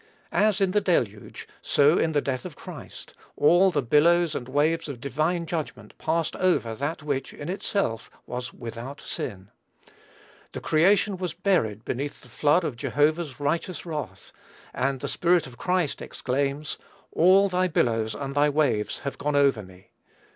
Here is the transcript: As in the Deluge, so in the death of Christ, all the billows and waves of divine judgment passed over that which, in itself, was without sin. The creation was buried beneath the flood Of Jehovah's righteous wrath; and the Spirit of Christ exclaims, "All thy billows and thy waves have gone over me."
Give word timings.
As 0.31 0.59
in 0.59 0.71
the 0.71 0.81
Deluge, 0.81 1.47
so 1.61 1.99
in 1.99 2.13
the 2.13 2.21
death 2.21 2.43
of 2.43 2.55
Christ, 2.55 3.13
all 3.37 3.69
the 3.69 3.83
billows 3.83 4.33
and 4.33 4.49
waves 4.49 4.89
of 4.89 4.99
divine 4.99 5.45
judgment 5.45 5.95
passed 5.99 6.35
over 6.37 6.73
that 6.73 7.03
which, 7.03 7.35
in 7.35 7.49
itself, 7.49 8.09
was 8.25 8.51
without 8.51 8.99
sin. 8.99 9.51
The 10.53 10.59
creation 10.59 11.17
was 11.17 11.35
buried 11.35 11.85
beneath 11.85 12.21
the 12.21 12.29
flood 12.29 12.63
Of 12.63 12.77
Jehovah's 12.77 13.39
righteous 13.39 13.85
wrath; 13.85 14.31
and 14.73 15.01
the 15.01 15.07
Spirit 15.07 15.45
of 15.45 15.59
Christ 15.59 16.01
exclaims, 16.01 16.79
"All 17.11 17.47
thy 17.47 17.67
billows 17.67 18.15
and 18.15 18.33
thy 18.33 18.49
waves 18.49 19.01
have 19.01 19.19
gone 19.19 19.35
over 19.35 19.61
me." 19.61 19.91